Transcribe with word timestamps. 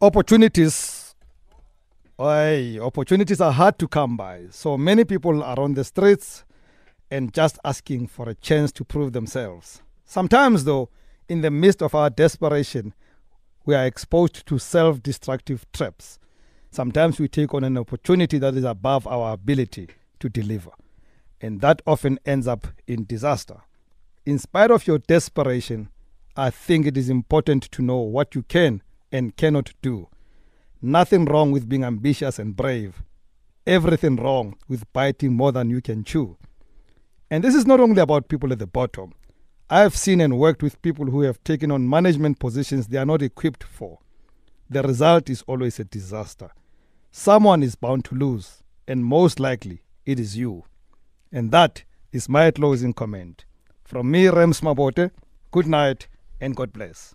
opportunities 0.00 1.00
Aye, 2.18 2.78
opportunities 2.82 3.40
are 3.40 3.50
hard 3.50 3.78
to 3.78 3.88
come 3.88 4.14
by. 4.14 4.42
So 4.50 4.76
many 4.76 5.04
people 5.04 5.42
are 5.42 5.58
on 5.58 5.72
the 5.72 5.84
streets 5.84 6.44
and 7.10 7.32
just 7.32 7.58
asking 7.64 8.08
for 8.08 8.28
a 8.28 8.34
chance 8.34 8.70
to 8.72 8.84
prove 8.84 9.14
themselves. 9.14 9.80
Sometimes, 10.04 10.64
though, 10.64 10.90
in 11.30 11.40
the 11.40 11.50
midst 11.50 11.80
of 11.80 11.94
our 11.94 12.10
desperation, 12.10 12.92
we 13.64 13.74
are 13.74 13.86
exposed 13.86 14.44
to 14.46 14.58
self 14.58 15.02
destructive 15.02 15.64
traps. 15.72 16.18
Sometimes 16.70 17.18
we 17.18 17.26
take 17.26 17.54
on 17.54 17.64
an 17.64 17.78
opportunity 17.78 18.36
that 18.36 18.54
is 18.54 18.64
above 18.64 19.06
our 19.06 19.32
ability 19.32 19.88
to 20.18 20.28
deliver, 20.28 20.72
and 21.40 21.62
that 21.62 21.80
often 21.86 22.18
ends 22.26 22.46
up 22.46 22.66
in 22.86 23.06
disaster. 23.06 23.62
In 24.26 24.38
spite 24.38 24.70
of 24.70 24.86
your 24.86 24.98
desperation, 24.98 25.88
I 26.36 26.50
think 26.50 26.84
it 26.84 26.98
is 26.98 27.08
important 27.08 27.62
to 27.72 27.80
know 27.80 28.00
what 28.00 28.34
you 28.34 28.42
can 28.42 28.82
and 29.12 29.36
cannot 29.36 29.72
do. 29.82 30.08
Nothing 30.82 31.24
wrong 31.26 31.52
with 31.52 31.68
being 31.68 31.84
ambitious 31.84 32.38
and 32.38 32.56
brave. 32.56 33.02
Everything 33.66 34.16
wrong 34.16 34.56
with 34.68 34.90
biting 34.92 35.34
more 35.34 35.52
than 35.52 35.70
you 35.70 35.80
can 35.80 36.04
chew. 36.04 36.36
And 37.30 37.44
this 37.44 37.54
is 37.54 37.66
not 37.66 37.80
only 37.80 38.00
about 38.00 38.28
people 38.28 38.52
at 38.52 38.58
the 38.58 38.66
bottom. 38.66 39.12
I 39.68 39.80
have 39.80 39.96
seen 39.96 40.20
and 40.20 40.38
worked 40.38 40.62
with 40.62 40.82
people 40.82 41.06
who 41.06 41.20
have 41.22 41.42
taken 41.44 41.70
on 41.70 41.88
management 41.88 42.40
positions 42.40 42.88
they 42.88 42.98
are 42.98 43.06
not 43.06 43.22
equipped 43.22 43.62
for. 43.62 43.98
The 44.68 44.82
result 44.82 45.30
is 45.30 45.42
always 45.46 45.78
a 45.78 45.84
disaster. 45.84 46.50
Someone 47.12 47.62
is 47.62 47.74
bound 47.76 48.04
to 48.06 48.14
lose, 48.14 48.62
and 48.88 49.04
most 49.04 49.38
likely 49.38 49.82
it 50.06 50.18
is 50.18 50.36
you. 50.36 50.64
And 51.30 51.50
that 51.52 51.84
is 52.12 52.28
my 52.28 52.50
closing 52.50 52.92
comment. 52.92 53.44
From 53.84 54.10
me, 54.10 54.24
Rems 54.24 54.60
Mabote, 54.62 55.10
good 55.50 55.66
night 55.66 56.08
and 56.40 56.56
God 56.56 56.72
bless. 56.72 57.14